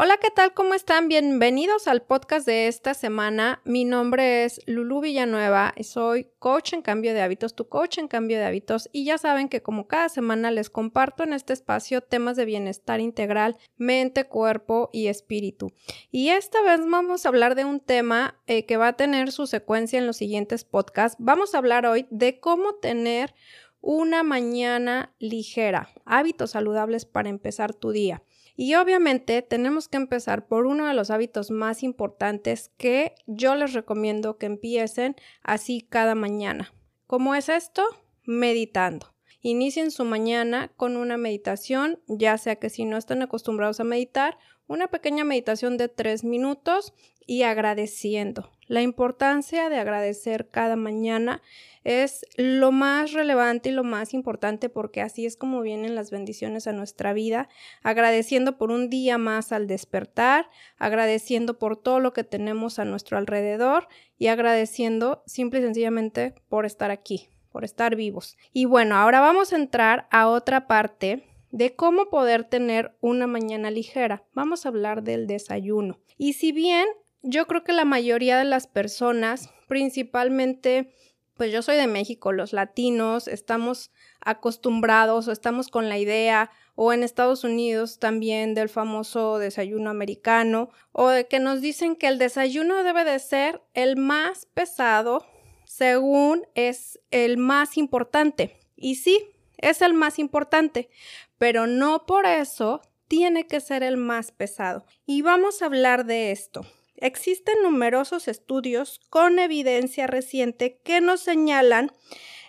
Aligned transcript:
Hola, 0.00 0.16
¿qué 0.18 0.30
tal? 0.30 0.54
¿Cómo 0.54 0.74
están? 0.74 1.08
Bienvenidos 1.08 1.88
al 1.88 2.02
podcast 2.02 2.46
de 2.46 2.68
esta 2.68 2.94
semana. 2.94 3.60
Mi 3.64 3.84
nombre 3.84 4.44
es 4.44 4.60
Lulu 4.64 5.00
Villanueva 5.00 5.74
soy 5.82 6.28
coach 6.38 6.72
en 6.72 6.82
cambio 6.82 7.14
de 7.14 7.20
hábitos, 7.20 7.56
tu 7.56 7.68
coach 7.68 7.98
en 7.98 8.06
cambio 8.06 8.38
de 8.38 8.44
hábitos. 8.44 8.88
Y 8.92 9.04
ya 9.04 9.18
saben 9.18 9.48
que 9.48 9.60
como 9.60 9.88
cada 9.88 10.08
semana 10.08 10.52
les 10.52 10.70
comparto 10.70 11.24
en 11.24 11.32
este 11.32 11.52
espacio 11.52 12.00
temas 12.00 12.36
de 12.36 12.44
bienestar 12.44 13.00
integral, 13.00 13.56
mente, 13.76 14.22
cuerpo 14.22 14.88
y 14.92 15.08
espíritu. 15.08 15.72
Y 16.12 16.28
esta 16.28 16.62
vez 16.62 16.78
vamos 16.88 17.26
a 17.26 17.30
hablar 17.30 17.56
de 17.56 17.64
un 17.64 17.80
tema 17.80 18.40
eh, 18.46 18.66
que 18.66 18.76
va 18.76 18.86
a 18.86 18.96
tener 18.96 19.32
su 19.32 19.48
secuencia 19.48 19.98
en 19.98 20.06
los 20.06 20.16
siguientes 20.16 20.62
podcasts. 20.62 21.16
Vamos 21.18 21.56
a 21.56 21.58
hablar 21.58 21.86
hoy 21.86 22.06
de 22.10 22.38
cómo 22.38 22.76
tener 22.76 23.34
una 23.80 24.22
mañana 24.22 25.12
ligera, 25.18 25.88
hábitos 26.04 26.52
saludables 26.52 27.04
para 27.04 27.30
empezar 27.30 27.74
tu 27.74 27.90
día. 27.90 28.22
Y 28.60 28.74
obviamente 28.74 29.40
tenemos 29.42 29.86
que 29.86 29.98
empezar 29.98 30.48
por 30.48 30.66
uno 30.66 30.88
de 30.88 30.92
los 30.92 31.12
hábitos 31.12 31.52
más 31.52 31.84
importantes 31.84 32.72
que 32.76 33.14
yo 33.28 33.54
les 33.54 33.72
recomiendo 33.72 34.36
que 34.36 34.46
empiecen 34.46 35.14
así 35.44 35.86
cada 35.88 36.16
mañana. 36.16 36.74
¿Cómo 37.06 37.36
es 37.36 37.48
esto? 37.48 37.84
Meditando. 38.24 39.14
Inicien 39.42 39.92
su 39.92 40.04
mañana 40.04 40.72
con 40.76 40.96
una 40.96 41.16
meditación, 41.16 42.00
ya 42.08 42.36
sea 42.36 42.56
que 42.56 42.68
si 42.68 42.84
no 42.84 42.96
están 42.96 43.22
acostumbrados 43.22 43.78
a 43.78 43.84
meditar, 43.84 44.38
una 44.66 44.88
pequeña 44.88 45.22
meditación 45.22 45.76
de 45.76 45.86
tres 45.86 46.24
minutos 46.24 46.94
y 47.28 47.44
agradeciendo. 47.44 48.50
La 48.68 48.82
importancia 48.82 49.70
de 49.70 49.78
agradecer 49.78 50.48
cada 50.50 50.76
mañana 50.76 51.42
es 51.84 52.26
lo 52.36 52.70
más 52.70 53.12
relevante 53.12 53.70
y 53.70 53.72
lo 53.72 53.82
más 53.82 54.12
importante 54.12 54.68
porque 54.68 55.00
así 55.00 55.24
es 55.24 55.38
como 55.38 55.62
vienen 55.62 55.94
las 55.94 56.10
bendiciones 56.10 56.66
a 56.66 56.72
nuestra 56.72 57.14
vida, 57.14 57.48
agradeciendo 57.82 58.58
por 58.58 58.70
un 58.70 58.90
día 58.90 59.16
más 59.16 59.52
al 59.52 59.66
despertar, 59.66 60.50
agradeciendo 60.76 61.58
por 61.58 61.78
todo 61.78 61.98
lo 61.98 62.12
que 62.12 62.24
tenemos 62.24 62.78
a 62.78 62.84
nuestro 62.84 63.16
alrededor 63.16 63.88
y 64.18 64.26
agradeciendo 64.26 65.22
simple 65.24 65.60
y 65.60 65.62
sencillamente 65.62 66.34
por 66.50 66.66
estar 66.66 66.90
aquí, 66.90 67.30
por 67.50 67.64
estar 67.64 67.96
vivos. 67.96 68.36
Y 68.52 68.66
bueno, 68.66 68.96
ahora 68.96 69.20
vamos 69.20 69.54
a 69.54 69.56
entrar 69.56 70.08
a 70.10 70.28
otra 70.28 70.66
parte 70.66 71.24
de 71.50 71.74
cómo 71.74 72.10
poder 72.10 72.44
tener 72.44 72.94
una 73.00 73.26
mañana 73.26 73.70
ligera. 73.70 74.24
Vamos 74.34 74.66
a 74.66 74.68
hablar 74.68 75.02
del 75.02 75.26
desayuno. 75.26 75.98
Y 76.18 76.34
si 76.34 76.52
bien 76.52 76.86
yo 77.22 77.46
creo 77.46 77.64
que 77.64 77.72
la 77.72 77.84
mayoría 77.84 78.38
de 78.38 78.44
las 78.44 78.66
personas, 78.66 79.50
principalmente 79.66 80.94
pues 81.38 81.52
yo 81.52 81.62
soy 81.62 81.76
de 81.76 81.86
México, 81.86 82.32
los 82.32 82.52
latinos 82.52 83.28
estamos 83.28 83.92
acostumbrados 84.20 85.28
o 85.28 85.32
estamos 85.32 85.68
con 85.68 85.88
la 85.88 85.96
idea 85.96 86.50
o 86.74 86.92
en 86.92 87.04
Estados 87.04 87.44
Unidos 87.44 88.00
también 88.00 88.54
del 88.54 88.68
famoso 88.68 89.38
desayuno 89.38 89.88
americano 89.88 90.70
o 90.90 91.08
de 91.08 91.28
que 91.28 91.38
nos 91.38 91.60
dicen 91.60 91.94
que 91.94 92.08
el 92.08 92.18
desayuno 92.18 92.82
debe 92.82 93.04
de 93.04 93.20
ser 93.20 93.62
el 93.74 93.96
más 93.96 94.46
pesado 94.46 95.24
según 95.64 96.44
es 96.56 96.98
el 97.12 97.36
más 97.36 97.76
importante. 97.76 98.58
Y 98.74 98.96
sí, 98.96 99.30
es 99.58 99.80
el 99.80 99.94
más 99.94 100.18
importante, 100.18 100.90
pero 101.38 101.68
no 101.68 102.04
por 102.04 102.26
eso 102.26 102.80
tiene 103.06 103.46
que 103.46 103.60
ser 103.60 103.84
el 103.84 103.96
más 103.96 104.32
pesado. 104.32 104.84
Y 105.06 105.22
vamos 105.22 105.62
a 105.62 105.66
hablar 105.66 106.04
de 106.04 106.32
esto. 106.32 106.66
Existen 107.00 107.62
numerosos 107.62 108.28
estudios 108.28 109.00
con 109.08 109.38
evidencia 109.38 110.06
reciente 110.06 110.80
que 110.82 111.00
nos 111.00 111.20
señalan 111.20 111.92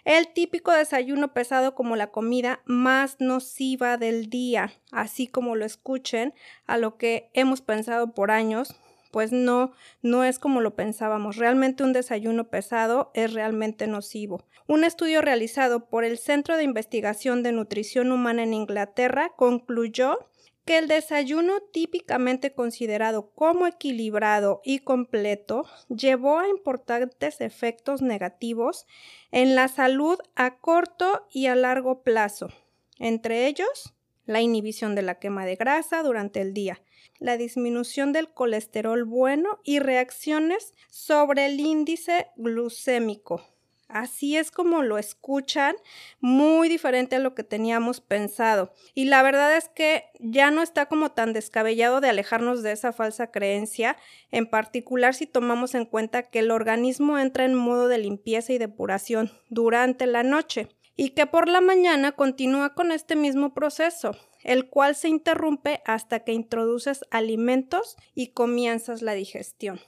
el 0.06 0.34
típico 0.34 0.72
desayuno 0.72 1.34
pesado 1.34 1.76
como 1.76 1.96
la 1.96 2.12
comida 2.12 2.62
más 2.66 3.18
nociva 3.20 3.98
del 3.98 4.30
día, 4.30 4.74
así 4.92 5.28
como 5.28 5.56
lo 5.56 5.66
escuchen 5.66 6.34
a 6.66 6.78
lo 6.78 6.98
que 6.98 7.30
hemos 7.34 7.62
pensado 7.62 8.14
por 8.16 8.32
años, 8.32 8.76
pues 9.12 9.32
no, 9.32 9.72
no 10.02 10.24
es 10.24 10.40
como 10.40 10.62
lo 10.62 10.76
pensábamos. 10.76 11.36
Realmente 11.38 11.84
un 11.84 11.94
desayuno 11.94 12.50
pesado 12.50 13.12
es 13.14 13.34
realmente 13.34 13.88
nocivo. 13.88 14.46
Un 14.68 14.84
estudio 14.84 15.22
realizado 15.22 15.90
por 15.90 16.04
el 16.04 16.18
Centro 16.18 16.58
de 16.58 16.64
Investigación 16.64 17.44
de 17.44 17.52
Nutrición 17.52 18.12
Humana 18.12 18.44
en 18.44 18.54
Inglaterra 18.54 19.32
concluyó 19.36 20.28
que 20.70 20.78
el 20.78 20.88
desayuno 20.88 21.62
típicamente 21.62 22.54
considerado 22.54 23.32
como 23.32 23.66
equilibrado 23.66 24.62
y 24.64 24.78
completo 24.78 25.66
llevó 25.88 26.38
a 26.38 26.48
importantes 26.48 27.42
efectos 27.42 28.04
negativos 28.04 28.86
en 29.32 29.56
la 29.56 29.68
salud 29.68 30.20
a 30.36 30.60
corto 30.60 31.26
y 31.32 31.48
a 31.48 31.56
largo 31.56 32.04
plazo, 32.04 32.50
entre 33.00 33.48
ellos 33.48 33.96
la 34.28 34.42
inhibición 34.42 34.94
de 34.94 35.02
la 35.02 35.16
quema 35.16 35.44
de 35.48 35.56
grasa 35.56 36.04
durante 36.04 36.40
el 36.40 36.54
día, 36.54 36.84
la 37.18 37.36
disminución 37.36 38.14
del 38.14 38.30
colesterol 38.32 39.06
bueno 39.06 39.58
y 39.64 39.80
reacciones 39.80 40.76
sobre 40.92 41.48
el 41.48 41.60
índice 41.60 42.28
glucémico, 42.36 43.42
Así 43.90 44.38
es 44.38 44.52
como 44.52 44.84
lo 44.84 45.00
escuchan, 45.00 45.76
muy 46.20 46.70
diferente 46.70 47.16
a 47.16 47.20
lo 47.20 47.34
que 47.34 47.44
teníamos 47.44 48.02
pensado. 48.02 48.72
Y 48.94 49.06
la 49.06 49.24
verdad 49.24 49.58
es 49.58 49.68
que 49.68 50.06
ya 50.20 50.52
no 50.52 50.62
está 50.62 50.86
como 50.86 51.12
tan 51.12 51.34
descabellado 51.34 52.00
de 52.00 52.10
alejarnos 52.10 52.62
de 52.62 52.72
esa 52.72 52.94
falsa 52.94 53.32
creencia, 53.32 53.98
en 54.30 54.46
particular 54.46 55.16
si 55.16 55.26
tomamos 55.26 55.74
en 55.74 55.86
cuenta 55.86 56.22
que 56.22 56.40
el 56.40 56.52
organismo 56.52 57.18
entra 57.18 57.46
en 57.46 57.56
modo 57.56 57.88
de 57.88 57.98
limpieza 57.98 58.54
y 58.54 58.60
depuración 58.60 59.32
durante 59.50 60.06
la 60.06 60.22
noche 60.22 60.68
y 60.96 61.12
que 61.12 61.26
por 61.26 61.48
la 61.48 61.60
mañana 61.60 62.12
continúa 62.12 62.76
con 62.76 62.92
este 62.92 63.16
mismo 63.16 63.56
proceso, 63.56 64.16
el 64.44 64.70
cual 64.70 64.96
se 64.96 65.10
interrumpe 65.10 65.82
hasta 65.86 66.20
que 66.20 66.34
introduces 66.34 67.06
alimentos 67.10 67.98
y 68.14 68.34
comienzas 68.34 69.02
la 69.02 69.14
digestión. 69.14 69.80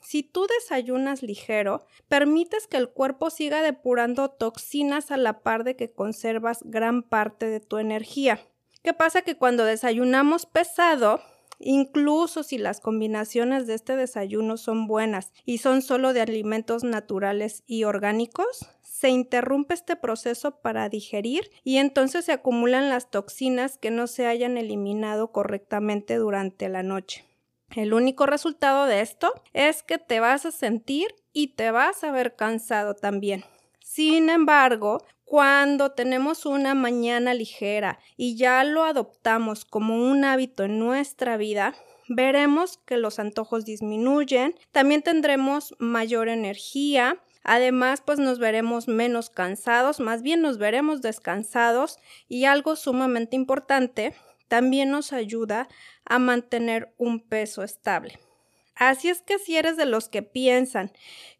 Si 0.00 0.22
tú 0.22 0.46
desayunas 0.46 1.22
ligero, 1.22 1.86
permites 2.08 2.66
que 2.66 2.76
el 2.76 2.88
cuerpo 2.88 3.30
siga 3.30 3.62
depurando 3.62 4.30
toxinas 4.30 5.10
a 5.10 5.16
la 5.16 5.40
par 5.40 5.64
de 5.64 5.76
que 5.76 5.92
conservas 5.92 6.60
gran 6.64 7.02
parte 7.02 7.46
de 7.46 7.60
tu 7.60 7.78
energía. 7.78 8.40
¿Qué 8.82 8.94
pasa? 8.94 9.22
Que 9.22 9.36
cuando 9.36 9.64
desayunamos 9.64 10.46
pesado, 10.46 11.20
incluso 11.58 12.42
si 12.42 12.56
las 12.56 12.80
combinaciones 12.80 13.66
de 13.66 13.74
este 13.74 13.94
desayuno 13.94 14.56
son 14.56 14.86
buenas 14.86 15.32
y 15.44 15.58
son 15.58 15.82
solo 15.82 16.14
de 16.14 16.22
alimentos 16.22 16.82
naturales 16.82 17.62
y 17.66 17.84
orgánicos, 17.84 18.66
se 18.82 19.10
interrumpe 19.10 19.74
este 19.74 19.96
proceso 19.96 20.60
para 20.60 20.88
digerir 20.88 21.50
y 21.62 21.76
entonces 21.76 22.24
se 22.24 22.32
acumulan 22.32 22.88
las 22.88 23.10
toxinas 23.10 23.78
que 23.78 23.90
no 23.90 24.06
se 24.06 24.26
hayan 24.26 24.56
eliminado 24.56 25.30
correctamente 25.30 26.16
durante 26.16 26.68
la 26.68 26.82
noche. 26.82 27.29
El 27.74 27.94
único 27.94 28.26
resultado 28.26 28.86
de 28.86 29.00
esto 29.00 29.32
es 29.52 29.82
que 29.82 29.98
te 29.98 30.20
vas 30.20 30.44
a 30.46 30.50
sentir 30.50 31.14
y 31.32 31.54
te 31.54 31.70
vas 31.70 32.02
a 32.02 32.10
ver 32.10 32.34
cansado 32.34 32.94
también. 32.94 33.44
Sin 33.78 34.28
embargo, 34.28 35.04
cuando 35.24 35.92
tenemos 35.92 36.46
una 36.46 36.74
mañana 36.74 37.34
ligera 37.34 38.00
y 38.16 38.36
ya 38.36 38.64
lo 38.64 38.84
adoptamos 38.84 39.64
como 39.64 40.10
un 40.10 40.24
hábito 40.24 40.64
en 40.64 40.80
nuestra 40.80 41.36
vida, 41.36 41.74
veremos 42.08 42.78
que 42.78 42.96
los 42.96 43.20
antojos 43.20 43.64
disminuyen, 43.64 44.56
también 44.72 45.02
tendremos 45.02 45.74
mayor 45.78 46.28
energía, 46.28 47.22
Además, 47.42 48.02
pues 48.04 48.18
nos 48.18 48.38
veremos 48.38 48.86
menos 48.86 49.30
cansados, 49.30 49.98
más 49.98 50.20
bien 50.20 50.42
nos 50.42 50.58
veremos 50.58 51.00
descansados 51.00 51.98
y 52.28 52.44
algo 52.44 52.76
sumamente 52.76 53.34
importante, 53.34 54.14
también 54.50 54.90
nos 54.90 55.12
ayuda 55.12 55.68
a 56.04 56.18
mantener 56.18 56.92
un 56.98 57.20
peso 57.20 57.62
estable. 57.62 58.18
Así 58.74 59.08
es 59.08 59.22
que 59.22 59.38
si 59.38 59.56
eres 59.56 59.76
de 59.76 59.86
los 59.86 60.08
que 60.08 60.22
piensan 60.22 60.90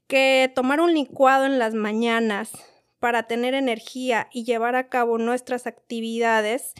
que 0.07 0.51
tomar 0.55 0.81
un 0.81 0.95
licuado 0.95 1.45
en 1.45 1.59
las 1.59 1.75
mañanas 1.75 2.53
para 3.01 3.25
tener 3.25 3.55
energía 3.55 4.29
y 4.33 4.45
llevar 4.45 4.77
a 4.77 4.89
cabo 4.89 5.19
nuestras 5.19 5.67
actividades 5.67 6.75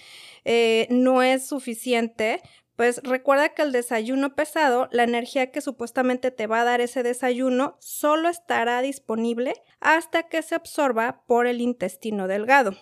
eh, 0.45 0.87
no 0.91 1.23
es 1.25 1.49
suficiente, 1.49 2.41
pues 2.77 3.01
recuerda 3.03 3.49
que 3.49 3.63
el 3.63 3.73
desayuno 3.73 4.37
pesado, 4.37 4.89
la 4.93 5.03
energía 5.03 5.51
que 5.51 5.61
supuestamente 5.61 6.31
te 6.31 6.47
va 6.47 6.61
a 6.61 6.65
dar 6.65 6.81
ese 6.81 7.03
desayuno, 7.03 7.77
solo 7.81 8.29
estará 8.29 8.83
disponible 8.83 9.55
hasta 9.81 10.29
que 10.29 10.43
se 10.43 10.55
absorba 10.55 11.25
por 11.27 11.49
el 11.49 11.61
intestino 11.61 12.29
delgado. 12.29 12.77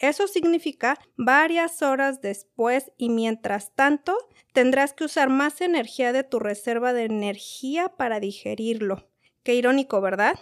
Eso 0.00 0.26
significa 0.26 0.98
varias 1.16 1.82
horas 1.82 2.20
después 2.20 2.92
y 2.96 3.08
mientras 3.08 3.74
tanto 3.74 4.16
tendrás 4.52 4.92
que 4.92 5.04
usar 5.04 5.28
más 5.28 5.60
energía 5.60 6.12
de 6.12 6.24
tu 6.24 6.38
reserva 6.38 6.92
de 6.92 7.04
energía 7.04 7.88
para 7.90 8.20
digerirlo. 8.20 9.08
Qué 9.42 9.54
irónico, 9.54 10.00
¿verdad? 10.00 10.38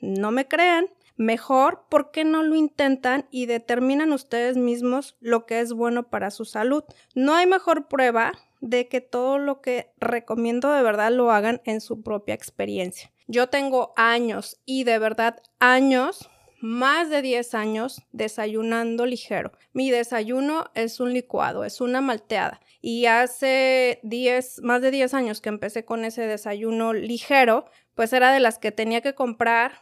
No 0.00 0.30
me 0.30 0.48
crean. 0.48 0.86
Mejor, 1.16 1.84
¿por 1.88 2.10
qué 2.10 2.24
no 2.24 2.42
lo 2.42 2.56
intentan 2.56 3.28
y 3.30 3.46
determinan 3.46 4.12
ustedes 4.12 4.56
mismos 4.56 5.16
lo 5.20 5.46
que 5.46 5.60
es 5.60 5.72
bueno 5.72 6.08
para 6.08 6.30
su 6.30 6.44
salud? 6.44 6.82
No 7.14 7.34
hay 7.34 7.46
mejor 7.46 7.86
prueba 7.86 8.32
de 8.60 8.88
que 8.88 9.00
todo 9.00 9.38
lo 9.38 9.60
que 9.60 9.92
recomiendo 9.98 10.72
de 10.72 10.82
verdad 10.82 11.12
lo 11.12 11.30
hagan 11.30 11.60
en 11.64 11.80
su 11.80 12.02
propia 12.02 12.34
experiencia. 12.34 13.12
Yo 13.26 13.48
tengo 13.48 13.92
años 13.96 14.60
y 14.64 14.84
de 14.84 14.98
verdad 14.98 15.42
años 15.58 16.30
más 16.62 17.10
de 17.10 17.22
10 17.22 17.54
años 17.54 18.02
desayunando 18.12 19.04
ligero. 19.04 19.52
Mi 19.72 19.90
desayuno 19.90 20.70
es 20.74 21.00
un 21.00 21.12
licuado, 21.12 21.64
es 21.64 21.80
una 21.80 22.00
malteada. 22.00 22.60
Y 22.80 23.06
hace 23.06 23.98
10, 24.04 24.62
más 24.62 24.80
de 24.80 24.92
10 24.92 25.12
años 25.14 25.40
que 25.40 25.48
empecé 25.48 25.84
con 25.84 26.04
ese 26.04 26.22
desayuno 26.22 26.92
ligero, 26.92 27.66
pues 27.94 28.12
era 28.12 28.32
de 28.32 28.40
las 28.40 28.58
que 28.58 28.70
tenía 28.70 29.00
que 29.00 29.14
comprar 29.14 29.72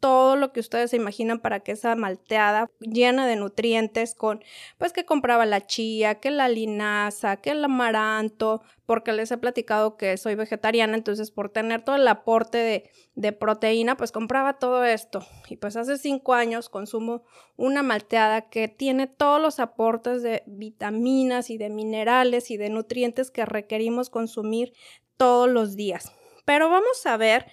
todo 0.00 0.36
lo 0.36 0.52
que 0.52 0.60
ustedes 0.60 0.90
se 0.90 0.96
imaginan 0.96 1.40
para 1.40 1.60
que 1.60 1.72
esa 1.72 1.94
malteada 1.96 2.70
llena 2.80 3.26
de 3.26 3.36
nutrientes 3.36 4.14
con, 4.14 4.42
pues 4.78 4.92
que 4.92 5.04
compraba 5.04 5.46
la 5.46 5.66
chía, 5.66 6.16
que 6.16 6.30
la 6.30 6.48
linaza, 6.48 7.36
que 7.38 7.50
el 7.50 7.64
amaranto, 7.64 8.62
porque 8.86 9.12
les 9.12 9.30
he 9.30 9.38
platicado 9.38 9.96
que 9.96 10.16
soy 10.16 10.34
vegetariana, 10.34 10.94
entonces 10.94 11.30
por 11.30 11.50
tener 11.50 11.84
todo 11.84 11.96
el 11.96 12.08
aporte 12.08 12.58
de, 12.58 12.90
de 13.14 13.32
proteína, 13.32 13.96
pues 13.96 14.12
compraba 14.12 14.58
todo 14.58 14.84
esto. 14.84 15.26
Y 15.48 15.56
pues 15.56 15.76
hace 15.76 15.98
cinco 15.98 16.34
años 16.34 16.68
consumo 16.68 17.24
una 17.56 17.82
malteada 17.82 18.48
que 18.48 18.68
tiene 18.68 19.06
todos 19.06 19.40
los 19.40 19.60
aportes 19.60 20.22
de 20.22 20.42
vitaminas 20.46 21.50
y 21.50 21.58
de 21.58 21.70
minerales 21.70 22.50
y 22.50 22.56
de 22.56 22.70
nutrientes 22.70 23.30
que 23.30 23.44
requerimos 23.44 24.10
consumir 24.10 24.72
todos 25.16 25.48
los 25.48 25.76
días. 25.76 26.12
Pero 26.44 26.70
vamos 26.70 27.04
a 27.04 27.18
ver, 27.18 27.46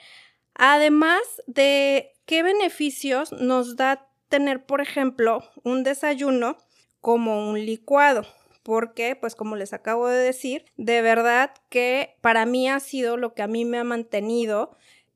además 0.53 1.21
de 1.47 2.14
¿Qué 2.25 2.41
beneficios 2.41 3.31
nos 3.33 3.75
da 3.75 4.07
tener, 4.29 4.65
por 4.65 4.81
ejemplo, 4.81 5.43
un 5.63 5.83
desayuno 5.83 6.57
como 6.99 7.47
un 7.47 7.63
licuado? 7.63 8.25
Porque, 8.63 9.15
pues 9.15 9.35
como 9.35 9.55
les 9.55 9.73
acabo 9.73 10.07
de 10.07 10.17
decir, 10.17 10.65
de 10.75 11.03
verdad 11.03 11.51
que 11.69 12.15
para 12.21 12.47
mí 12.47 12.67
ha 12.67 12.79
sido 12.79 13.15
lo 13.15 13.35
que 13.35 13.43
a 13.43 13.47
mí 13.47 13.63
me 13.63 13.77
ha 13.77 13.83
mantenido 13.83 14.75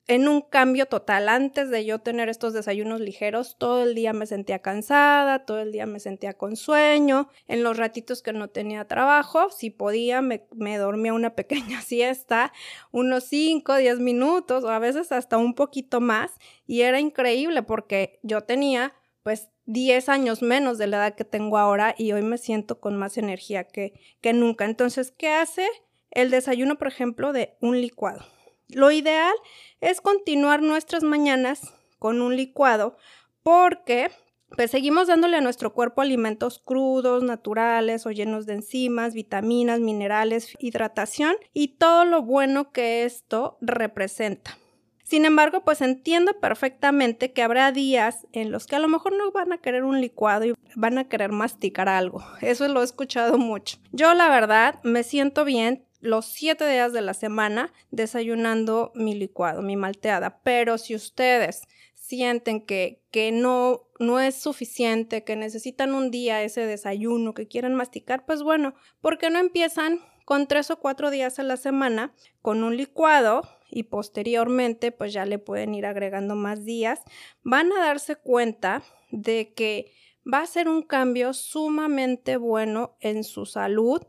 en 0.09 0.27
un 0.27 0.41
cambio 0.41 0.87
total. 0.87 1.29
Antes 1.29 1.69
de 1.69 1.85
yo 1.85 1.99
tener 1.99 2.29
estos 2.29 2.51
desayunos 2.51 2.99
ligeros, 2.99 3.57
todo 3.59 3.83
el 3.83 3.93
día 3.93 4.11
me 4.11 4.25
sentía 4.25 4.57
cansada, 4.57 5.45
todo 5.45 5.59
el 5.59 5.71
día 5.71 5.85
me 5.85 5.99
sentía 5.99 6.33
con 6.33 6.55
sueño. 6.55 7.29
En 7.47 7.61
los 7.61 7.77
ratitos 7.77 8.23
que 8.23 8.33
no 8.33 8.47
tenía 8.47 8.87
trabajo, 8.87 9.51
si 9.51 9.69
podía, 9.69 10.23
me, 10.23 10.41
dormía 10.79 11.13
una 11.13 11.29
pequeña 11.35 11.81
siesta, 11.81 12.51
unos 12.91 13.25
5, 13.25 13.75
10 13.75 13.99
minutos 13.99 14.63
o 14.63 14.69
a 14.69 14.79
veces 14.79 15.11
hasta 15.11 15.37
un 15.37 15.53
poquito 15.53 16.01
más. 16.01 16.31
Y 16.65 16.81
era 16.81 16.99
increíble 16.99 17.61
porque 17.61 18.19
yo 18.23 18.41
tenía 18.41 18.95
pues 19.21 19.49
10 19.67 20.09
años 20.09 20.41
menos 20.41 20.79
de 20.79 20.87
la 20.87 20.97
edad 20.97 21.15
que 21.15 21.23
tengo 21.23 21.59
ahora 21.59 21.93
y 21.95 22.13
hoy 22.13 22.23
me 22.23 22.39
siento 22.39 22.79
con 22.79 22.97
más 22.97 23.19
energía 23.19 23.65
que, 23.65 23.93
que 24.21 24.33
nunca. 24.33 24.65
Entonces, 24.65 25.13
¿qué 25.15 25.29
hace 25.29 25.67
el 26.09 26.31
desayuno, 26.31 26.79
por 26.79 26.87
ejemplo, 26.87 27.31
de 27.31 27.57
un 27.61 27.79
licuado? 27.79 28.25
Lo 28.69 28.91
ideal 28.91 29.33
es 29.81 29.99
continuar 29.99 30.61
nuestras 30.61 31.03
mañanas 31.03 31.73
con 31.97 32.21
un 32.21 32.35
licuado 32.35 32.97
porque 33.41 34.11
pues 34.55 34.71
seguimos 34.71 35.07
dándole 35.07 35.37
a 35.37 35.41
nuestro 35.41 35.73
cuerpo 35.73 36.01
alimentos 36.01 36.59
crudos, 36.59 37.23
naturales 37.23 38.05
o 38.05 38.11
llenos 38.11 38.45
de 38.45 38.53
enzimas, 38.53 39.13
vitaminas, 39.13 39.79
minerales, 39.79 40.53
hidratación 40.59 41.35
y 41.53 41.77
todo 41.77 42.05
lo 42.05 42.21
bueno 42.21 42.71
que 42.71 43.05
esto 43.05 43.57
representa. 43.61 44.57
Sin 45.03 45.25
embargo, 45.25 45.63
pues 45.65 45.81
entiendo 45.81 46.39
perfectamente 46.39 47.33
que 47.33 47.41
habrá 47.41 47.71
días 47.71 48.27
en 48.31 48.51
los 48.51 48.67
que 48.67 48.75
a 48.75 48.79
lo 48.79 48.87
mejor 48.87 49.13
no 49.13 49.31
van 49.31 49.51
a 49.51 49.57
querer 49.57 49.83
un 49.83 50.01
licuado 50.01 50.45
y 50.45 50.53
van 50.75 50.99
a 50.99 51.07
querer 51.07 51.31
masticar 51.31 51.89
algo. 51.89 52.23
Eso 52.41 52.67
lo 52.67 52.81
he 52.81 52.85
escuchado 52.85 53.39
mucho. 53.39 53.77
Yo 53.91 54.13
la 54.13 54.29
verdad 54.29 54.79
me 54.83 55.01
siento 55.01 55.45
bien 55.45 55.83
los 55.99 56.25
siete 56.25 56.69
días 56.69 56.93
de 56.93 57.01
la 57.01 57.13
semana 57.13 57.73
desayunando 57.91 58.91
mi 58.95 59.15
licuado, 59.15 59.61
mi 59.61 59.75
malteada. 59.75 60.41
Pero 60.43 60.77
si 60.77 60.95
ustedes 60.95 61.67
sienten 61.93 62.65
que, 62.65 63.03
que 63.11 63.31
no, 63.31 63.87
no 63.99 64.19
es 64.19 64.35
suficiente, 64.35 65.23
que 65.23 65.35
necesitan 65.35 65.93
un 65.93 66.09
día 66.11 66.41
ese 66.41 66.65
desayuno, 66.65 67.33
que 67.33 67.47
quieren 67.47 67.75
masticar, 67.75 68.25
pues 68.25 68.41
bueno, 68.41 68.73
¿por 69.01 69.17
qué 69.17 69.29
no 69.29 69.39
empiezan 69.39 69.99
con 70.25 70.47
tres 70.47 70.71
o 70.71 70.79
cuatro 70.79 71.11
días 71.11 71.39
a 71.39 71.43
la 71.43 71.57
semana 71.57 72.13
con 72.41 72.63
un 72.63 72.77
licuado 72.77 73.41
y 73.69 73.83
posteriormente 73.83 74.91
pues 74.91 75.13
ya 75.13 75.25
le 75.25 75.37
pueden 75.37 75.75
ir 75.75 75.85
agregando 75.85 76.35
más 76.35 76.65
días? 76.65 77.01
Van 77.43 77.71
a 77.73 77.79
darse 77.79 78.15
cuenta 78.15 78.83
de 79.11 79.53
que 79.53 79.91
va 80.31 80.39
a 80.39 80.47
ser 80.47 80.67
un 80.67 80.81
cambio 80.83 81.33
sumamente 81.33 82.37
bueno 82.37 82.97
en 82.99 83.23
su 83.23 83.45
salud, 83.45 84.01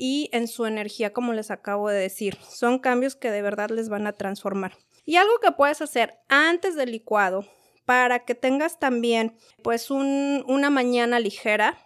y 0.00 0.30
en 0.32 0.46
su 0.46 0.64
energía, 0.64 1.12
como 1.12 1.32
les 1.32 1.50
acabo 1.50 1.88
de 1.90 1.98
decir. 1.98 2.38
Son 2.48 2.78
cambios 2.78 3.16
que 3.16 3.32
de 3.32 3.42
verdad 3.42 3.70
les 3.70 3.88
van 3.88 4.06
a 4.06 4.12
transformar. 4.12 4.78
Y 5.04 5.16
algo 5.16 5.40
que 5.42 5.50
puedes 5.50 5.82
hacer 5.82 6.14
antes 6.28 6.76
del 6.76 6.92
licuado 6.92 7.44
para 7.84 8.20
que 8.20 8.36
tengas 8.36 8.78
también 8.78 9.36
pues 9.62 9.90
una 9.90 10.70
mañana 10.70 11.18
ligera, 11.18 11.78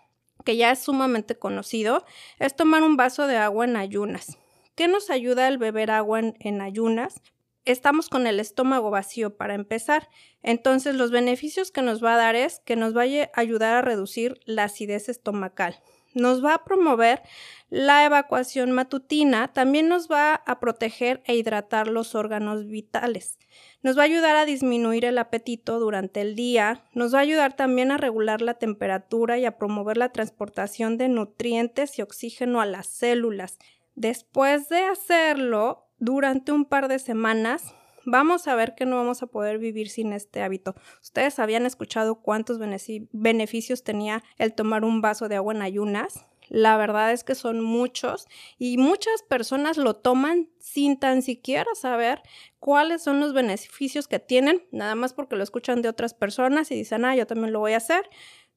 que 0.44 0.56
ya 0.56 0.72
es 0.72 0.80
sumamente 0.80 1.38
conocido, 1.38 2.04
es 2.38 2.54
tomar 2.54 2.82
un 2.82 2.96
vaso 2.96 3.26
de 3.26 3.38
agua 3.38 3.64
en 3.64 3.76
ayunas. 3.76 4.36
¿Qué 4.74 4.88
nos 4.88 5.08
ayuda 5.08 5.48
el 5.48 5.56
beber 5.56 5.90
agua 5.90 6.18
en, 6.18 6.34
en 6.40 6.60
ayunas? 6.60 7.22
Estamos 7.64 8.10
con 8.10 8.26
el 8.26 8.40
estómago 8.40 8.90
vacío 8.90 9.36
para 9.36 9.54
empezar. 9.54 10.10
Entonces 10.42 10.96
los 10.96 11.12
beneficios 11.12 11.70
que 11.70 11.80
nos 11.80 12.04
va 12.04 12.14
a 12.14 12.18
dar 12.18 12.34
es 12.34 12.60
que 12.60 12.76
nos 12.76 12.94
va 12.94 13.02
a 13.02 13.30
ayudar 13.40 13.74
a 13.74 13.82
reducir 13.82 14.40
la 14.44 14.64
acidez 14.64 15.08
estomacal 15.08 15.80
nos 16.14 16.44
va 16.44 16.54
a 16.54 16.64
promover 16.64 17.22
la 17.70 18.04
evacuación 18.04 18.70
matutina, 18.72 19.52
también 19.52 19.88
nos 19.88 20.10
va 20.10 20.34
a 20.34 20.60
proteger 20.60 21.22
e 21.26 21.36
hidratar 21.36 21.88
los 21.88 22.14
órganos 22.14 22.66
vitales. 22.66 23.38
Nos 23.82 23.96
va 23.96 24.02
a 24.02 24.04
ayudar 24.04 24.36
a 24.36 24.44
disminuir 24.44 25.04
el 25.04 25.18
apetito 25.18 25.80
durante 25.80 26.20
el 26.20 26.34
día, 26.34 26.84
nos 26.92 27.14
va 27.14 27.18
a 27.18 27.22
ayudar 27.22 27.54
también 27.54 27.90
a 27.90 27.96
regular 27.96 28.42
la 28.42 28.54
temperatura 28.54 29.38
y 29.38 29.46
a 29.46 29.56
promover 29.56 29.96
la 29.96 30.12
transportación 30.12 30.98
de 30.98 31.08
nutrientes 31.08 31.98
y 31.98 32.02
oxígeno 32.02 32.60
a 32.60 32.66
las 32.66 32.86
células. 32.86 33.58
Después 33.94 34.68
de 34.68 34.84
hacerlo, 34.84 35.88
durante 35.98 36.52
un 36.52 36.64
par 36.64 36.88
de 36.88 36.98
semanas, 36.98 37.74
vamos 38.04 38.48
a 38.48 38.54
ver 38.54 38.74
que 38.74 38.86
no 38.86 38.96
vamos 38.96 39.22
a 39.22 39.26
poder 39.26 39.58
vivir 39.58 39.88
sin 39.88 40.12
este 40.12 40.42
hábito. 40.42 40.74
Ustedes 41.02 41.38
habían 41.38 41.66
escuchado 41.66 42.16
cuántos 42.16 42.58
beneficios 42.58 43.84
tenía 43.84 44.22
el 44.38 44.54
tomar 44.54 44.84
un 44.84 45.00
vaso 45.00 45.28
de 45.28 45.36
agua 45.36 45.54
en 45.54 45.62
ayunas. 45.62 46.26
La 46.48 46.76
verdad 46.76 47.12
es 47.12 47.24
que 47.24 47.34
son 47.34 47.62
muchos 47.62 48.26
y 48.58 48.76
muchas 48.76 49.22
personas 49.22 49.78
lo 49.78 49.96
toman 49.96 50.50
sin 50.58 50.98
tan 50.98 51.22
siquiera 51.22 51.74
saber 51.74 52.20
cuáles 52.58 53.02
son 53.02 53.20
los 53.20 53.32
beneficios 53.32 54.06
que 54.06 54.18
tienen, 54.18 54.66
nada 54.70 54.94
más 54.94 55.14
porque 55.14 55.36
lo 55.36 55.44
escuchan 55.44 55.82
de 55.82 55.88
otras 55.88 56.14
personas 56.14 56.70
y 56.70 56.74
dicen, 56.74 57.04
ah, 57.04 57.16
yo 57.16 57.26
también 57.26 57.52
lo 57.52 57.60
voy 57.60 57.72
a 57.72 57.78
hacer. 57.78 58.08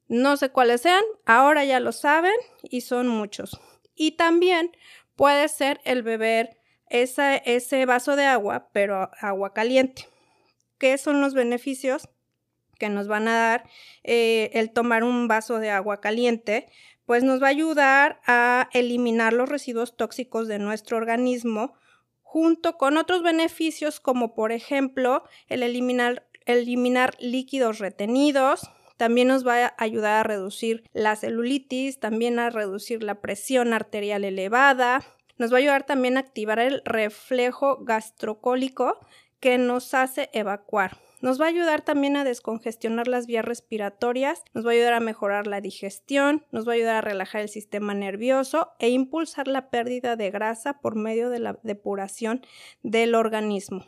No 0.08 0.36
sé 0.36 0.50
cuáles 0.50 0.82
sean, 0.82 1.04
ahora 1.26 1.64
ya 1.64 1.80
lo 1.80 1.92
saben 1.92 2.36
y 2.64 2.82
son 2.82 3.08
muchos. 3.08 3.60
Y 3.96 4.12
también 4.12 4.72
puede 5.16 5.48
ser 5.48 5.80
el 5.86 6.04
beber 6.04 6.58
ese 6.90 7.86
vaso 7.86 8.16
de 8.16 8.26
agua, 8.26 8.70
pero 8.72 9.10
agua 9.20 9.54
caliente. 9.54 10.08
¿Qué 10.78 10.98
son 10.98 11.22
los 11.22 11.34
beneficios 11.34 12.10
que 12.78 12.90
nos 12.90 13.08
van 13.08 13.28
a 13.28 13.36
dar 13.36 13.70
eh, 14.04 14.52
el 14.54 14.72
tomar 14.72 15.04
un 15.04 15.28
vaso 15.28 15.60
de 15.60 15.72
agua 15.72 16.02
caliente? 16.02 16.68
Pues 17.06 17.24
nos 17.24 17.42
va 17.42 17.48
a 17.48 17.52
ayudar 17.52 18.22
a 18.26 18.70
eliminar 18.74 19.34
los 19.34 19.48
residuos 19.50 19.96
tóxicos 19.96 20.48
de 20.48 20.60
nuestro 20.60 20.98
organismo 20.98 21.76
junto 22.22 22.78
con 22.78 22.98
otros 22.98 23.24
beneficios 23.24 24.02
como 24.02 24.36
por 24.36 24.52
ejemplo 24.52 25.24
el 25.48 25.64
eliminar, 25.64 26.28
eliminar 26.46 27.16
líquidos 27.20 27.80
retenidos, 27.80 28.70
también 28.98 29.28
nos 29.28 29.48
va 29.48 29.66
a 29.66 29.76
ayudar 29.78 30.18
a 30.18 30.24
reducir 30.24 30.84
la 30.94 31.16
celulitis, 31.16 32.00
también 32.00 32.40
a 32.40 32.50
reducir 32.50 33.04
la 33.04 33.22
presión 33.22 33.74
arterial 33.74 34.24
elevada, 34.24 35.06
nos 35.38 35.52
va 35.52 35.58
a 35.58 35.60
ayudar 35.60 35.86
también 35.86 36.18
a 36.18 36.22
activar 36.22 36.60
el 36.60 36.82
reflejo 36.86 37.78
gastrocólico 37.82 39.00
que 39.40 39.58
nos 39.58 39.94
hace 39.94 40.30
evacuar. 40.34 40.98
Nos 41.22 41.40
va 41.40 41.46
a 41.46 41.50
ayudar 41.50 41.82
también 41.82 42.18
a 42.18 42.24
descongestionar 42.24 43.08
las 43.08 43.26
vías 43.26 43.46
respiratorias, 43.46 44.44
nos 44.54 44.66
va 44.66 44.72
a 44.72 44.74
ayudar 44.74 44.94
a 44.94 45.00
mejorar 45.00 45.48
la 45.48 45.62
digestión, 45.62 46.46
nos 46.52 46.68
va 46.68 46.74
a 46.74 46.76
ayudar 46.76 46.96
a 46.96 47.02
relajar 47.02 47.42
el 47.42 47.50
sistema 47.50 47.94
nervioso 47.94 48.74
e 48.80 48.90
impulsar 48.90 49.48
la 49.48 49.70
pérdida 49.70 50.16
de 50.16 50.30
grasa 50.30 50.80
por 50.82 50.96
medio 50.96 51.30
de 51.30 51.40
la 51.40 51.58
depuración 51.64 52.46
del 52.84 53.16
organismo. 53.16 53.86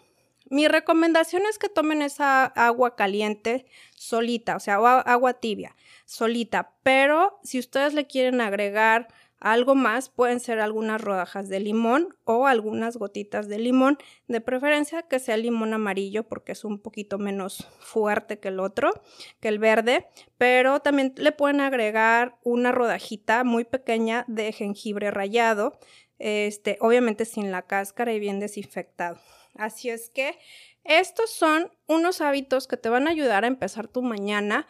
Mi 0.50 0.68
recomendación 0.68 1.44
es 1.50 1.60
que 1.60 1.68
tomen 1.68 2.02
esa 2.02 2.46
agua 2.46 2.96
caliente 2.96 3.66
solita, 3.96 4.56
o 4.56 4.60
sea, 4.60 4.76
agua 4.76 5.34
tibia, 5.34 5.76
solita, 6.06 6.74
pero 6.84 7.40
si 7.44 7.60
ustedes 7.60 7.94
le 7.94 8.08
quieren 8.08 8.40
agregar 8.40 9.10
algo 9.40 9.76
más 9.76 10.10
pueden 10.10 10.40
ser 10.40 10.60
algunas 10.60 11.00
rodajas 11.00 11.48
de 11.50 11.60
limón 11.60 12.16
o 12.24 12.48
algunas 12.48 12.98
gotitas 12.98 13.48
de 13.48 13.60
limón, 13.60 13.98
de 14.28 14.42
preferencia 14.42 15.04
que 15.04 15.20
sea 15.20 15.38
limón 15.38 15.74
amarillo 15.74 16.28
porque 16.28 16.54
es 16.54 16.66
un 16.66 16.80
poquito 16.80 17.20
menos 17.20 17.68
fuerte 17.80 18.40
que 18.40 18.48
el 18.48 18.60
otro, 18.60 18.92
que 19.40 19.48
el 19.48 19.60
verde, 19.60 20.08
pero 20.38 20.80
también 20.80 21.14
le 21.18 21.32
pueden 21.32 21.62
agregar 21.62 22.38
una 22.44 22.72
rodajita 22.72 23.44
muy 23.44 23.64
pequeña 23.64 24.26
de 24.28 24.52
jengibre 24.52 25.12
rallado, 25.12 25.80
este, 26.18 26.78
obviamente 26.82 27.26
sin 27.26 27.52
la 27.52 27.62
cáscara 27.68 28.14
y 28.14 28.20
bien 28.20 28.40
desinfectado. 28.40 29.20
Así 29.56 29.90
es 29.90 30.10
que 30.10 30.38
Estos 30.84 31.30
son 31.32 31.70
unos 31.86 32.22
hábitos 32.22 32.66
que 32.66 32.78
te 32.78 32.88
van 32.88 33.08
a 33.08 33.12
ayudar 33.12 33.44
a 33.44 33.48
empezar 33.48 33.90
tu 33.90 34.02
mañana, 34.02 34.68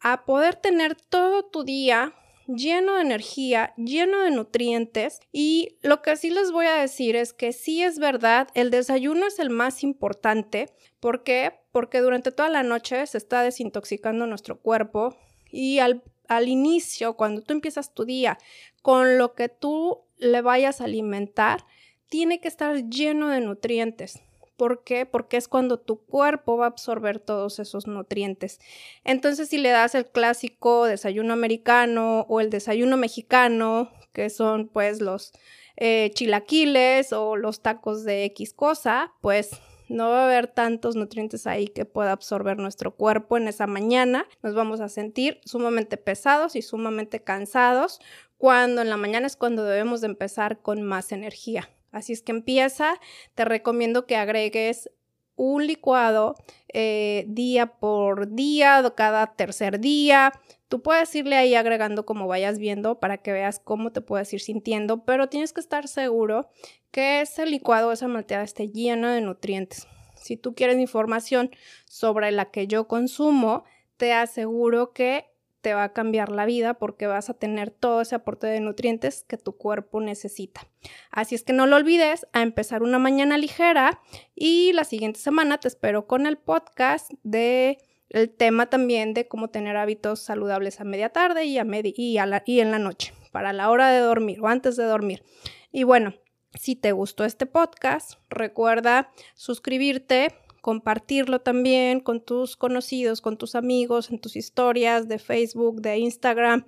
a 0.00 0.24
poder 0.24 0.56
tener 0.56 0.96
todo 0.96 1.44
tu 1.44 1.62
día 1.62 2.14
lleno 2.46 2.96
de 2.96 3.02
energía, 3.02 3.74
lleno 3.76 4.22
de 4.22 4.30
nutrientes 4.30 5.20
y 5.32 5.78
lo 5.82 6.02
que 6.02 6.16
sí 6.16 6.30
les 6.30 6.52
voy 6.52 6.66
a 6.66 6.74
decir 6.74 7.16
es 7.16 7.32
que 7.32 7.52
sí 7.52 7.82
es 7.82 7.98
verdad, 7.98 8.48
el 8.54 8.70
desayuno 8.70 9.26
es 9.26 9.38
el 9.38 9.50
más 9.50 9.82
importante. 9.82 10.70
¿Por 11.00 11.22
qué? 11.22 11.54
Porque 11.72 12.00
durante 12.00 12.32
toda 12.32 12.48
la 12.48 12.62
noche 12.62 13.06
se 13.06 13.18
está 13.18 13.42
desintoxicando 13.42 14.26
nuestro 14.26 14.60
cuerpo 14.60 15.16
y 15.50 15.78
al, 15.78 16.02
al 16.28 16.48
inicio, 16.48 17.16
cuando 17.16 17.42
tú 17.42 17.52
empiezas 17.52 17.94
tu 17.94 18.04
día 18.04 18.38
con 18.82 19.18
lo 19.18 19.34
que 19.34 19.48
tú 19.48 20.02
le 20.18 20.40
vayas 20.42 20.80
a 20.80 20.84
alimentar, 20.84 21.64
tiene 22.08 22.40
que 22.40 22.48
estar 22.48 22.88
lleno 22.88 23.28
de 23.28 23.40
nutrientes. 23.40 24.22
¿Por 24.62 24.84
qué? 24.84 25.06
Porque 25.06 25.38
es 25.38 25.48
cuando 25.48 25.80
tu 25.80 26.04
cuerpo 26.04 26.56
va 26.56 26.66
a 26.66 26.68
absorber 26.68 27.18
todos 27.18 27.58
esos 27.58 27.88
nutrientes. 27.88 28.60
Entonces, 29.02 29.48
si 29.48 29.58
le 29.58 29.70
das 29.70 29.96
el 29.96 30.06
clásico 30.06 30.84
desayuno 30.84 31.32
americano 31.32 32.26
o 32.28 32.40
el 32.40 32.48
desayuno 32.48 32.96
mexicano, 32.96 33.90
que 34.12 34.30
son 34.30 34.68
pues 34.68 35.00
los 35.00 35.32
eh, 35.76 36.12
chilaquiles 36.14 37.12
o 37.12 37.34
los 37.34 37.60
tacos 37.60 38.04
de 38.04 38.24
X 38.26 38.54
cosa, 38.54 39.12
pues 39.20 39.50
no 39.88 40.10
va 40.10 40.20
a 40.20 40.24
haber 40.26 40.46
tantos 40.46 40.94
nutrientes 40.94 41.48
ahí 41.48 41.66
que 41.66 41.84
pueda 41.84 42.12
absorber 42.12 42.56
nuestro 42.58 42.94
cuerpo 42.94 43.36
en 43.36 43.48
esa 43.48 43.66
mañana. 43.66 44.28
Nos 44.44 44.54
vamos 44.54 44.80
a 44.80 44.88
sentir 44.88 45.40
sumamente 45.44 45.96
pesados 45.96 46.54
y 46.54 46.62
sumamente 46.62 47.20
cansados, 47.20 47.98
cuando 48.38 48.80
en 48.80 48.90
la 48.90 48.96
mañana 48.96 49.26
es 49.26 49.34
cuando 49.34 49.64
debemos 49.64 50.02
de 50.02 50.06
empezar 50.06 50.62
con 50.62 50.82
más 50.82 51.10
energía. 51.10 51.68
Así 51.92 52.12
es 52.12 52.22
que 52.22 52.32
empieza, 52.32 52.94
te 53.34 53.44
recomiendo 53.44 54.06
que 54.06 54.16
agregues 54.16 54.90
un 55.36 55.66
licuado 55.66 56.34
eh, 56.72 57.24
día 57.28 57.66
por 57.66 58.34
día, 58.34 58.82
cada 58.96 59.34
tercer 59.34 59.80
día. 59.80 60.32
Tú 60.68 60.82
puedes 60.82 61.14
irle 61.14 61.36
ahí 61.36 61.54
agregando 61.54 62.06
como 62.06 62.26
vayas 62.26 62.58
viendo 62.58 62.98
para 62.98 63.18
que 63.18 63.32
veas 63.32 63.58
cómo 63.58 63.92
te 63.92 64.00
puedes 64.00 64.32
ir 64.32 64.40
sintiendo, 64.40 65.04
pero 65.04 65.28
tienes 65.28 65.52
que 65.52 65.60
estar 65.60 65.86
seguro 65.88 66.48
que 66.90 67.20
ese 67.20 67.46
licuado, 67.46 67.92
esa 67.92 68.08
malteada 68.08 68.44
esté 68.44 68.68
llena 68.68 69.14
de 69.14 69.20
nutrientes. 69.20 69.86
Si 70.16 70.36
tú 70.36 70.54
quieres 70.54 70.78
información 70.78 71.50
sobre 71.86 72.30
la 72.30 72.50
que 72.50 72.66
yo 72.66 72.86
consumo, 72.86 73.64
te 73.96 74.12
aseguro 74.12 74.92
que 74.92 75.31
te 75.62 75.74
va 75.74 75.84
a 75.84 75.92
cambiar 75.92 76.30
la 76.30 76.44
vida 76.44 76.74
porque 76.74 77.06
vas 77.06 77.30
a 77.30 77.34
tener 77.34 77.70
todo 77.70 78.02
ese 78.02 78.16
aporte 78.16 78.46
de 78.48 78.60
nutrientes 78.60 79.24
que 79.26 79.38
tu 79.38 79.56
cuerpo 79.56 80.00
necesita. 80.00 80.66
Así 81.10 81.34
es 81.34 81.44
que 81.44 81.52
no 81.52 81.66
lo 81.66 81.76
olvides 81.76 82.26
a 82.32 82.42
empezar 82.42 82.82
una 82.82 82.98
mañana 82.98 83.38
ligera 83.38 84.02
y 84.34 84.72
la 84.72 84.84
siguiente 84.84 85.20
semana 85.20 85.58
te 85.58 85.68
espero 85.68 86.06
con 86.06 86.26
el 86.26 86.36
podcast 86.36 87.10
de 87.22 87.78
el 88.10 88.28
tema 88.28 88.68
también 88.68 89.14
de 89.14 89.26
cómo 89.26 89.48
tener 89.48 89.76
hábitos 89.76 90.20
saludables 90.20 90.80
a 90.80 90.84
media 90.84 91.10
tarde 91.10 91.46
y, 91.46 91.58
a 91.58 91.64
y, 91.64 92.18
y 92.44 92.60
en 92.60 92.70
la 92.70 92.78
noche, 92.78 93.14
para 93.30 93.54
la 93.54 93.70
hora 93.70 93.88
de 93.90 94.00
dormir 94.00 94.40
o 94.42 94.48
antes 94.48 94.76
de 94.76 94.84
dormir. 94.84 95.22
Y 95.70 95.84
bueno, 95.84 96.12
si 96.58 96.76
te 96.76 96.92
gustó 96.92 97.24
este 97.24 97.46
podcast, 97.46 98.18
recuerda 98.28 99.10
suscribirte 99.34 100.34
compartirlo 100.62 101.40
también 101.40 102.00
con 102.00 102.24
tus 102.24 102.56
conocidos, 102.56 103.20
con 103.20 103.36
tus 103.36 103.54
amigos, 103.56 104.10
en 104.10 104.20
tus 104.20 104.36
historias 104.36 105.08
de 105.08 105.18
Facebook, 105.18 105.82
de 105.82 105.98
Instagram. 105.98 106.64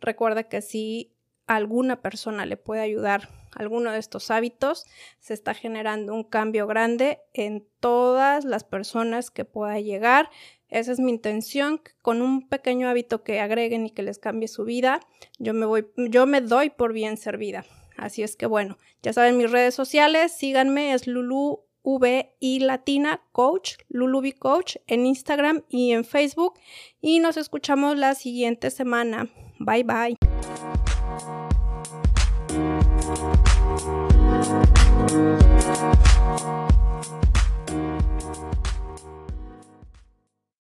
Recuerda 0.00 0.44
que 0.44 0.62
si 0.62 1.12
alguna 1.46 2.00
persona 2.00 2.46
le 2.46 2.56
puede 2.56 2.80
ayudar 2.80 3.28
alguno 3.54 3.92
de 3.92 3.98
estos 3.98 4.30
hábitos, 4.30 4.86
se 5.20 5.34
está 5.34 5.52
generando 5.54 6.14
un 6.14 6.24
cambio 6.24 6.66
grande 6.66 7.20
en 7.34 7.68
todas 7.80 8.44
las 8.46 8.64
personas 8.64 9.30
que 9.30 9.44
pueda 9.44 9.78
llegar. 9.78 10.30
Esa 10.68 10.92
es 10.92 10.98
mi 10.98 11.10
intención, 11.10 11.82
con 12.00 12.22
un 12.22 12.48
pequeño 12.48 12.88
hábito 12.88 13.22
que 13.22 13.40
agreguen 13.40 13.86
y 13.86 13.90
que 13.90 14.02
les 14.02 14.18
cambie 14.18 14.48
su 14.48 14.64
vida, 14.64 15.00
yo 15.38 15.52
me 15.52 15.66
voy, 15.66 15.86
yo 15.96 16.24
me 16.26 16.40
doy 16.40 16.70
por 16.70 16.94
bien 16.94 17.18
servida. 17.18 17.64
Así 17.96 18.22
es 18.22 18.36
que 18.36 18.46
bueno, 18.46 18.78
ya 19.02 19.12
saben 19.12 19.36
mis 19.36 19.50
redes 19.50 19.74
sociales, 19.74 20.32
síganme, 20.32 20.94
es 20.94 21.06
Lulu 21.06 21.63
VI 21.84 22.60
Latina 22.60 23.20
Coach, 23.32 23.74
Lulubi 23.88 24.32
Coach, 24.32 24.76
en 24.86 25.06
Instagram 25.06 25.62
y 25.68 25.92
en 25.92 26.04
Facebook. 26.04 26.54
Y 27.00 27.20
nos 27.20 27.36
escuchamos 27.36 27.96
la 27.96 28.14
siguiente 28.14 28.70
semana. 28.70 29.28
Bye 29.58 29.84
bye. 29.84 30.16